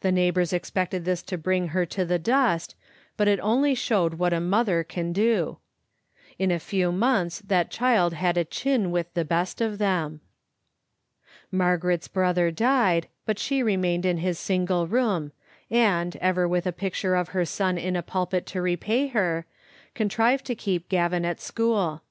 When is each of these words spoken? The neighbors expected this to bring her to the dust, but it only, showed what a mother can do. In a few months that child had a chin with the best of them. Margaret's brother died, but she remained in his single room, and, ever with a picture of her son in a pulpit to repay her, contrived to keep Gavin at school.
The 0.00 0.10
neighbors 0.10 0.52
expected 0.52 1.04
this 1.04 1.22
to 1.22 1.38
bring 1.38 1.68
her 1.68 1.86
to 1.86 2.04
the 2.04 2.18
dust, 2.18 2.74
but 3.16 3.28
it 3.28 3.38
only, 3.38 3.72
showed 3.76 4.14
what 4.14 4.32
a 4.32 4.40
mother 4.40 4.82
can 4.82 5.12
do. 5.12 5.58
In 6.40 6.50
a 6.50 6.58
few 6.58 6.90
months 6.90 7.38
that 7.46 7.70
child 7.70 8.14
had 8.14 8.36
a 8.36 8.44
chin 8.44 8.90
with 8.90 9.14
the 9.14 9.24
best 9.24 9.60
of 9.60 9.78
them. 9.78 10.20
Margaret's 11.52 12.08
brother 12.08 12.50
died, 12.50 13.06
but 13.26 13.38
she 13.38 13.62
remained 13.62 14.04
in 14.04 14.16
his 14.18 14.40
single 14.40 14.88
room, 14.88 15.30
and, 15.70 16.16
ever 16.16 16.48
with 16.48 16.66
a 16.66 16.72
picture 16.72 17.14
of 17.14 17.28
her 17.28 17.44
son 17.44 17.78
in 17.78 17.94
a 17.94 18.02
pulpit 18.02 18.46
to 18.46 18.60
repay 18.60 19.06
her, 19.06 19.46
contrived 19.94 20.46
to 20.46 20.56
keep 20.56 20.88
Gavin 20.88 21.24
at 21.24 21.40
school. 21.40 22.02